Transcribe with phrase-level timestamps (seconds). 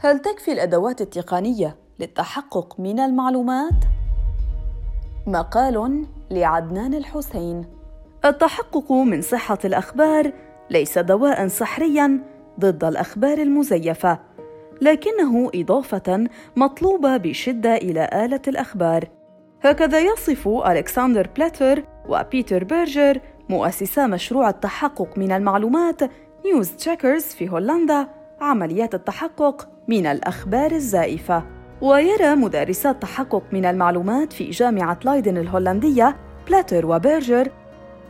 [0.00, 3.84] هل تكفي الأدوات التقنية للتحقق من المعلومات؟
[5.26, 7.66] مقال لعدنان الحسين.
[8.24, 10.32] التحقق من صحة الأخبار
[10.70, 12.20] ليس دواء سحريا
[12.60, 14.18] ضد الأخبار المزيفة
[14.80, 19.08] لكنه إضافة مطلوبة بشدة إلى آلة الأخبار.
[19.62, 26.00] هكذا يصف ألكسندر بلاتر وبيتر بيرجر مؤسسا مشروع التحقق من المعلومات
[26.46, 28.08] نيوز تشيكرز في هولندا
[28.40, 31.42] عمليات التحقق من الأخبار الزائفة.
[31.80, 36.16] ويرى مدرسا التحقق من المعلومات في جامعة لايدن الهولندية
[36.48, 37.48] بلاتر وبيرجر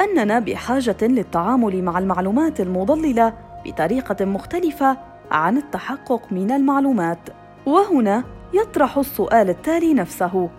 [0.00, 3.32] أننا بحاجة للتعامل مع المعلومات المضللة
[3.64, 4.96] بطريقة مختلفة
[5.30, 7.18] عن التحقق من المعلومات.
[7.66, 10.50] وهنا يطرح السؤال التالي نفسه.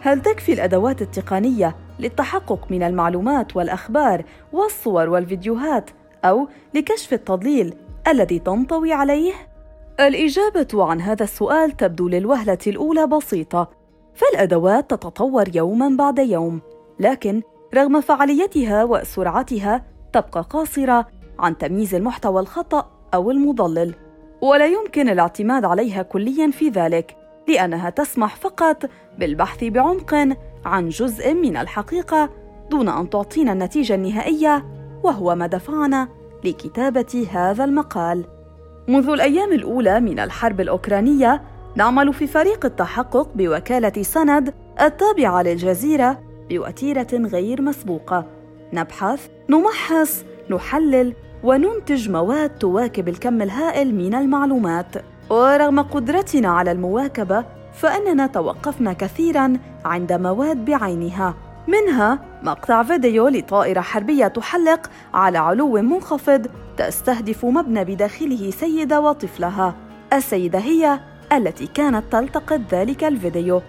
[0.00, 5.90] هل تكفي الأدوات التقنية للتحقق من المعلومات والأخبار والصور والفيديوهات
[6.24, 7.74] أو لكشف التضليل
[8.08, 9.51] الذي تنطوي عليه؟
[10.00, 13.70] الإجابة عن هذا السؤال تبدو للوهلة الأولى بسيطة
[14.14, 16.60] فالأدوات تتطور يوما بعد يوم
[17.00, 17.42] لكن
[17.74, 21.06] رغم فعاليتها وسرعتها تبقى قاصرة
[21.38, 23.94] عن تمييز المحتوى الخطأ أو المضلل
[24.42, 27.16] ولا يمكن الاعتماد عليها كليا في ذلك
[27.48, 32.30] لأنها تسمح فقط بالبحث بعمق عن جزء من الحقيقة
[32.70, 34.64] دون أن تعطينا النتيجة النهائية
[35.02, 36.08] وهو ما دفعنا
[36.44, 38.24] لكتابة هذا المقال.
[38.88, 41.42] منذ الأيام الأولى من الحرب الأوكرانية
[41.76, 48.26] نعمل في فريق التحقق بوكالة سند التابعه للجزيرة بوتيرة غير مسبوقة.
[48.72, 54.96] نبحث نمحص نحلل وننتج مواد تواكب الكم الهائل من المعلومات.
[55.30, 59.52] ورغم قدرتنا على المواكبة فإننا توقفنا كثيرا
[59.84, 61.34] عند مواد بعينها.
[61.68, 66.46] منها مقطع فيديو لطائرة حربية تحلق على علو منخفض
[66.76, 69.74] تستهدف مبنى بداخله سيدة وطفلها.
[70.12, 71.00] السيدة هي
[71.32, 73.62] التي كانت تلتقط ذلك الفيديو.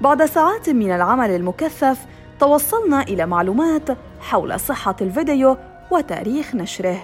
[0.00, 2.06] بعد ساعات من العمل المكثف
[2.40, 3.88] توصلنا إلى معلومات
[4.20, 5.56] حول صحة الفيديو
[5.90, 6.98] وتاريخ نشره.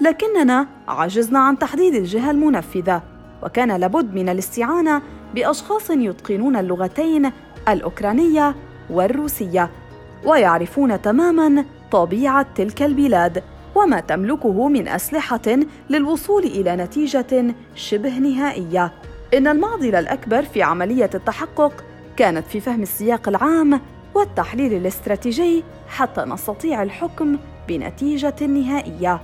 [0.00, 3.02] لكننا عجزنا عن تحديد الجهة المنفذة
[3.42, 5.02] وكان لابد من الاستعانة
[5.34, 7.30] بأشخاص يتقنون اللغتين
[7.68, 8.54] الأوكرانية
[8.90, 9.70] والروسية.
[10.24, 13.42] ويعرفون تماما طبيعة تلك البلاد
[13.74, 15.58] وما تملكه من أسلحة
[15.90, 18.92] للوصول إلى نتيجة شبه نهائية.
[19.34, 21.84] إن المعضله الأكبر في عملية التحقق
[22.16, 23.80] كانت في فهم السياق العام
[24.14, 27.38] والتحليل الاستراتيجي حتى نستطيع الحكم
[27.68, 29.20] بنتيجة نهائية.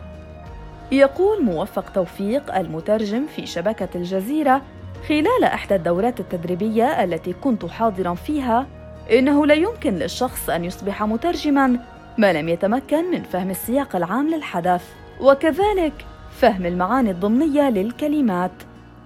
[0.93, 4.63] يقول موفق توفيق المترجم في شبكة الجزيرة
[5.09, 8.67] خلال إحدى الدورات التدريبية التي كنت حاضرا فيها
[9.13, 11.79] إنه لا يمكن للشخص أن يصبح مترجما
[12.19, 14.83] ما لم يتمكن من فهم السياق العام للحدث
[15.21, 15.93] وكذلك
[16.31, 18.51] فهم المعاني الضمنية للكلمات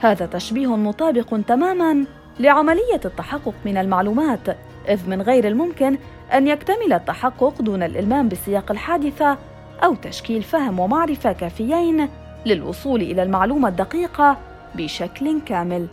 [0.00, 2.05] هذا تشبيه مطابق تماما
[2.41, 4.49] لعملية التحقق من المعلومات
[4.88, 5.99] إذ من غير الممكن
[6.32, 9.38] أن يكتمل التحقق دون الإلمام بسياق الحادثة
[9.84, 12.09] أو تشكيل فهم ومعرفة كافيين
[12.47, 14.37] للوصول إلى المعلومة الدقيقة
[14.75, 15.87] بشكل كامل.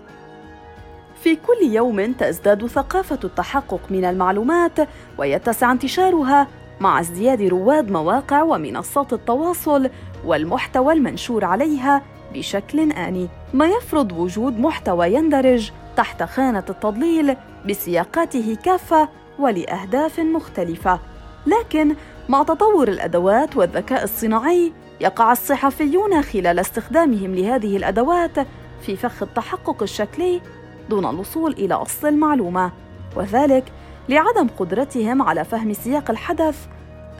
[1.23, 4.79] في كل يوم تزداد ثقافة التحقق من المعلومات
[5.17, 6.47] ويتسع انتشارها
[6.79, 9.89] مع ازدياد رواد مواقع ومنصات التواصل
[10.25, 12.01] والمحتوى المنشور عليها
[12.33, 17.35] بشكل آني، ما يفرض وجود محتوى يندرج تحت خانة التضليل
[17.69, 20.99] بسياقاته كافة ولأهداف مختلفة.
[21.47, 21.95] لكن
[22.29, 28.39] مع تطور الأدوات والذكاء الصناعي يقع الصحفيون خلال استخدامهم لهذه الأدوات
[28.81, 30.41] في فخ التحقق الشكلي
[30.89, 32.71] دون الوصول إلى أصل المعلومة
[33.15, 33.63] وذلك
[34.09, 36.67] لعدم قدرتهم على فهم سياق الحدث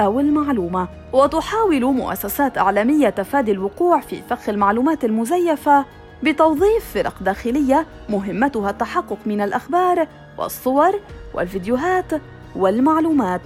[0.02, 0.88] أو المعلومة.
[1.14, 5.86] وتحاول مؤسسات إعلامية تفادي الوقوع في فخ المعلومات المزيفة
[6.24, 10.08] بتوظيف فرق داخلية مهمتها التحقق من الأخبار
[10.38, 11.00] والصور
[11.34, 12.22] والفيديوهات
[12.56, 13.42] والمعلومات.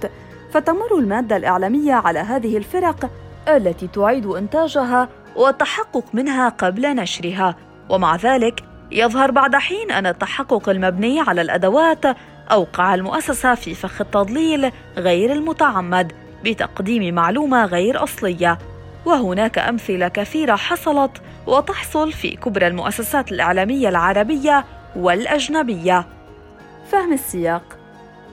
[0.52, 3.10] فتمر المادة الإعلامية على هذه الفرق
[3.48, 7.56] التي تعيد إنتاجها والتحقق منها قبل نشرها.
[7.90, 12.04] ومع ذلك يظهر بعد حين أن التحقق المبني على الأدوات
[12.52, 16.12] أوقع المؤسسة في فخ التضليل غير المتعمد
[16.44, 18.58] بتقديم معلومة غير أصلية.
[19.06, 24.64] وهناك أمثلة كثيرة حصلت وتحصل في كبرى المؤسسات الإعلامية العربية
[24.96, 26.06] والأجنبية.
[26.92, 27.78] فهم السياق.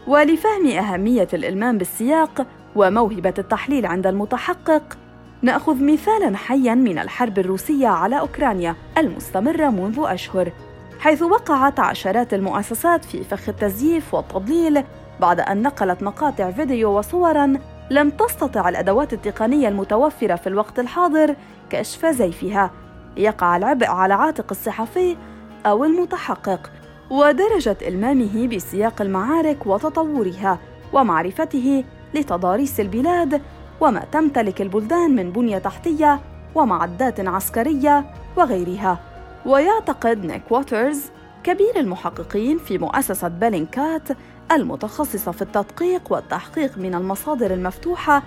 [0.08, 2.46] ولفهم أهمية الإلمام بالسياق
[2.76, 4.98] وموهبة التحليل عند المتحقق
[5.42, 10.52] نأخذ مثالا حيا من الحرب الروسية على أوكرانيا المستمرة منذ أشهر
[11.00, 14.84] حيث وقعت عشرات المؤسسات في فخ التزييف والتضليل
[15.20, 17.54] بعد أن نقلت مقاطع فيديو وصورا
[17.92, 21.36] لم تستطع الأدوات التقنية المتوفرة في الوقت الحاضر
[21.70, 22.72] كشف زيفها.
[23.18, 25.18] يقع العبء على عاتق الصحفي
[25.66, 26.72] أو المتحقق
[27.10, 30.60] ودرجة إلمامه بسياق المعارك وتطورها
[30.94, 31.84] ومعرفته
[32.14, 33.42] لتضاريس البلاد
[33.82, 36.20] وما تمتلك البلدان من بنية تحتية
[36.56, 38.06] ومعدات عسكرية
[38.38, 39.00] وغيرها.
[39.46, 41.02] ويعتقد نيك ووترز
[41.44, 44.08] كبير المحققين في مؤسسة بيلينكات
[44.52, 48.24] المتخصصة في التدقيق والتحقيق من المصادر المفتوحة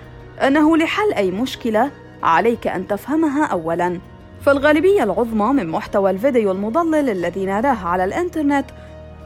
[0.47, 1.91] أنه لحل أي مشكلة
[2.23, 4.01] عليك أن تفهمها أولاً.
[4.41, 8.65] فالغالبية العظمى من محتوى الفيديو المضلل الذي نراه على الإنترنت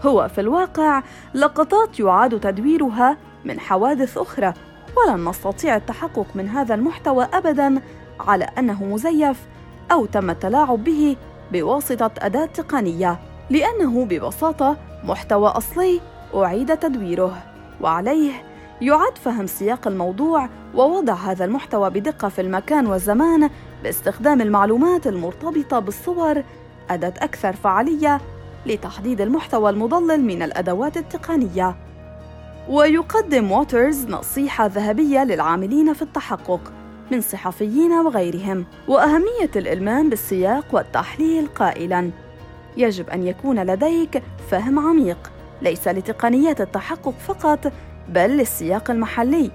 [0.02, 1.02] هو في الواقع
[1.34, 4.52] لقطات يعاد تدويرها من حوادث أخرى.
[4.96, 7.82] ولن نستطيع التحقق من هذا المحتوى أبداً
[8.20, 9.46] على أنه مزيف
[9.92, 11.16] أو تم التلاعب به
[11.52, 13.18] بواسطة أداة تقنية
[13.50, 16.00] لأنه ببساطة محتوى أصلي
[16.34, 17.42] أعيد تدويره
[17.80, 18.32] وعليه
[18.80, 23.50] يعد فهم سياق الموضوع ووضع هذا المحتوى بدقة في المكان والزمان
[23.82, 26.42] باستخدام المعلومات المرتبطة بالصور
[26.90, 28.20] أداة أكثر فعالية
[28.66, 31.85] لتحديد المحتوى المضلل من الأدوات التقنية.
[32.68, 36.72] ويقدم ووترز نصيحة ذهبية للعاملين في التحقق
[37.12, 42.10] من صحفيين وغيرهم وأهمية الإلمام بالسياق والتحليل قائلاً:
[42.76, 45.32] يجب أن يكون لديك فهم عميق
[45.62, 47.72] ليس لتقنيات التحقق فقط
[48.08, 49.50] بل للسياق المحلي.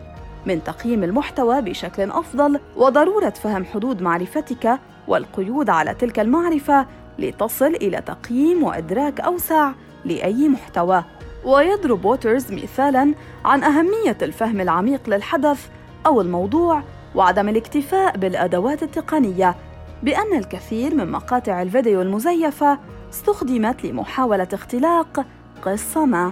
[0.46, 6.86] من تقييم المحتوى بشكل أفضل وضرورة فهم حدود معرفتك والقيود على تلك المعرفة
[7.20, 9.72] لتصل إلى تقييم وإدراك أوسع
[10.06, 11.04] لأي محتوى.
[11.46, 13.14] ويضرب ووترز مثالا
[13.46, 15.68] عن أهمية الفهم العميق للحدث
[16.06, 16.84] أو الموضوع
[17.16, 19.56] وعدم الاكتفاء بالأدوات التقنية
[20.04, 22.80] بأن الكثير من مقاطع الفيديو المزيفة
[23.10, 25.26] استخدمت لمحاولة اختلاق
[25.62, 26.32] قصة ما.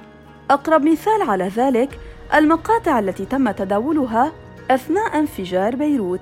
[0.52, 2.00] أقرب مثال على ذلك
[2.36, 4.32] المقاطع التي تم تداولها
[4.72, 6.22] أثناء انفجار بيروت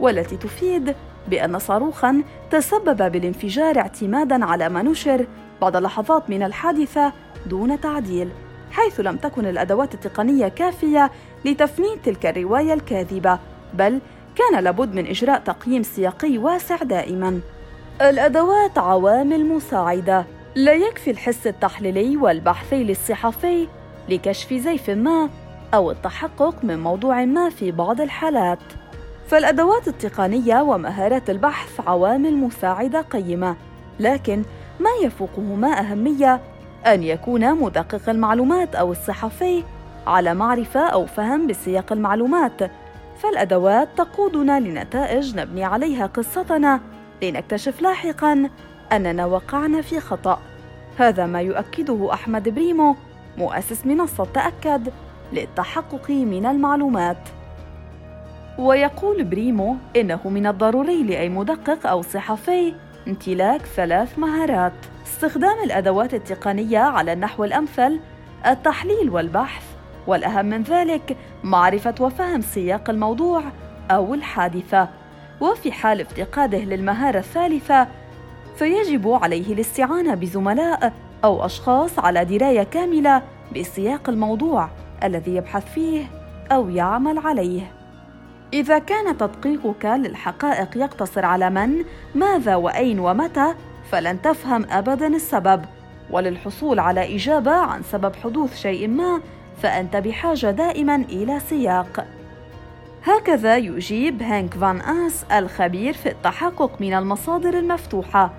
[0.00, 0.94] والتي تفيد
[1.28, 5.26] بأن صاروخا تسبب بالانفجار اعتمادا على ما نشر
[5.60, 7.12] بعد لحظات من الحادثة
[7.46, 8.28] دون تعديل
[8.70, 11.10] حيث لم تكن الأدوات التقنية كافية
[11.44, 13.38] لتفنيد تلك الرواية الكاذبة
[13.74, 14.00] بل
[14.36, 17.40] كان لابد من إجراء تقييم سياقي واسع دائما.
[18.00, 20.24] الأدوات عوامل مساعدة
[20.54, 23.68] لا يكفي الحس التحليلي والبحثي للصحفي
[24.08, 25.28] لكشف زيف ما
[25.74, 28.58] أو التحقق من موضوع ما في بعض الحالات.
[29.28, 33.56] فالأدوات التقنية ومهارات البحث عوامل مساعدة قيمة
[34.00, 34.42] لكن
[34.80, 36.40] ما يفوقهما أهمية
[36.86, 39.64] أن يكون مدقق المعلومات أو الصحفي
[40.06, 42.70] على معرفة أو فهم بسياق المعلومات.
[43.18, 46.80] فالأدوات تقودنا لنتائج نبني عليها قصتنا
[47.22, 48.50] لنكتشف لاحقاً
[48.92, 50.38] أننا وقعنا في خطأ.
[50.96, 52.96] هذا ما يؤكده أحمد بريمو
[53.38, 54.92] مؤسس منصة تأكد
[55.32, 57.28] للتحقق من المعلومات.
[58.58, 62.74] ويقول بريمو إنه من الضروري لأي مدقق أو صحفي
[63.08, 64.72] امتلاك ثلاث مهارات
[65.06, 68.00] استخدام الأدوات التقنية على النحو الأمثل
[68.46, 69.64] التحليل والبحث
[70.06, 73.42] والأهم من ذلك معرفة وفهم سياق الموضوع
[73.90, 74.88] أو الحادثة
[75.40, 77.88] وفي حال افتقاده للمهارة الثالثة
[78.56, 80.92] فيجب عليه الاستعانة بزملاء
[81.24, 83.22] أو أشخاص على دراية كاملة
[83.56, 84.68] بسياق الموضوع
[85.04, 86.04] الذي يبحث فيه
[86.52, 87.79] أو يعمل عليه.
[88.52, 93.54] إذا كان تدقيقك للحقائق يقتصر على من، ماذا وأين ومتى،
[93.90, 95.64] فلن تفهم أبداً السبب،
[96.10, 99.20] وللحصول على إجابة عن سبب حدوث شيء ما،
[99.62, 102.06] فأنت بحاجة دائماً إلى سياق.
[103.04, 108.32] هكذا يجيب هانك فان آس الخبير في التحقق من المصادر المفتوحة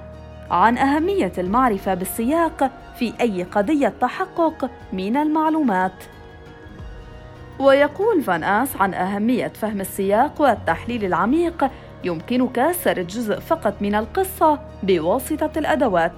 [0.51, 6.03] عن أهمية المعرفة بالسياق في أي قضية تحقق من المعلومات.
[7.61, 11.71] ويقول فان آس عن أهمية فهم السياق والتحليل العميق
[12.03, 16.11] يمكنك سرد جزء فقط من القصة بواسطة الأدوات،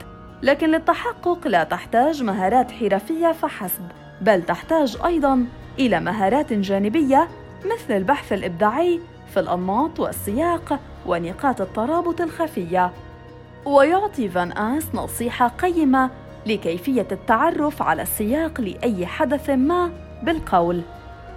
[0.43, 3.83] لكن للتحقق لا تحتاج مهارات حرفية فحسب،
[4.21, 5.45] بل تحتاج أيضاً
[5.79, 7.27] إلى مهارات جانبية
[7.65, 8.99] مثل البحث الإبداعي
[9.33, 12.91] في الأنماط والسياق ونقاط الترابط الخفية.
[13.65, 16.09] ويعطي فان آس نصيحة قيمة
[16.45, 19.91] لكيفية التعرف على السياق لأي حدث ما
[20.23, 20.81] بالقول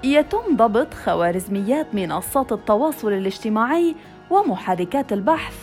[0.04, 3.94] يتم ضبط خوارزميات منصات التواصل الاجتماعي
[4.30, 5.54] ومحركات البحث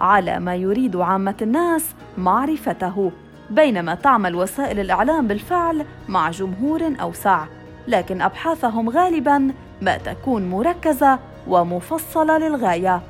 [0.00, 3.12] على ما يريد عامة الناس معرفته
[3.50, 7.44] بينما تعمل وسائل الإعلام بالفعل مع جمهور أوسع.
[7.88, 11.18] لكن أبحاثهم غالباً ما تكون مركزة
[11.48, 13.00] ومفصلة للغاية.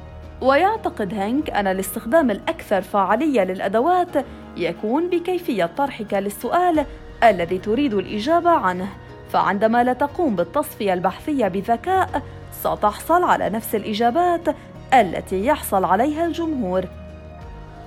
[0.41, 4.25] ويعتقد هينك أن الاستخدام الأكثر فعالية للأدوات
[4.57, 6.85] يكون بكيفية طرحك للسؤال
[7.25, 8.89] الذي تريد الإجابة عنه.
[9.33, 12.23] فعندما لا تقوم بالتصفية البحثية بذكاء
[12.53, 14.49] ستحصل على نفس الإجابات
[14.95, 16.85] التي يحصل عليها الجمهور.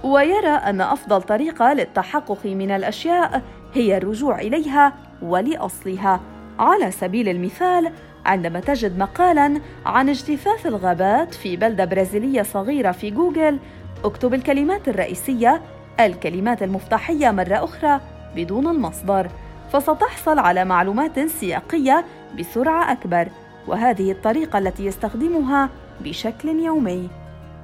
[0.03, 3.41] ويرى أن أفضل طريقة للتحقق من الأشياء
[3.73, 6.19] هي الرجوع إليها ولأصلها.
[6.59, 7.91] على سبيل المثال
[8.25, 13.59] عندما تجد مقالا عن اجتثاث الغابات في بلدة برازيلية صغيرة في جوجل
[14.03, 15.61] اكتب الكلمات الرئيسية
[15.99, 17.99] الكلمات المفتاحية مرة أخرى
[18.35, 19.27] بدون المصدر.
[19.73, 22.05] فستحصل على معلومات سياقية
[22.39, 23.27] بسرعة أكبر
[23.67, 25.69] وهذه الطريقة التي يستخدمها
[26.01, 27.09] بشكل يومي.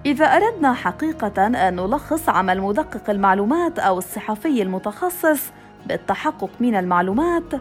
[0.06, 5.42] إذا أردنا حقيقة أن نلخص عمل مدقق المعلومات أو الصحفي المتخصص
[5.86, 7.54] بالتحقق من المعلومات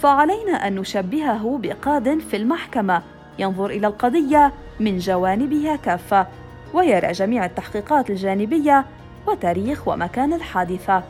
[0.00, 3.02] فعلينا أن نشبهه بقاد في المحكمة
[3.38, 6.26] ينظر إلى القضية من جوانبها كافة
[6.74, 8.84] ويرى جميع التحقيقات الجانبية
[9.26, 11.02] وتاريخ ومكان الحادثة.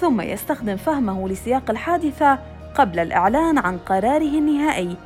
[0.00, 2.38] ثم يستخدم فهمه لسياق الحادثة
[2.74, 4.96] قبل الإعلان عن قراره النهائي.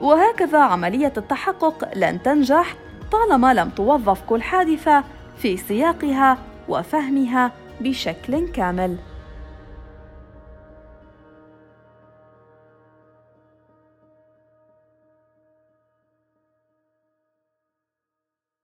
[0.00, 2.74] وهكذا عملية التحقق لن تنجح
[3.12, 5.04] طالما لم توظف كل حادثة
[5.36, 8.96] في سياقها وفهمها بشكل كامل.